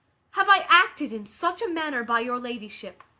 [0.31, 3.03] Have I acted in such a manner by your ladyship?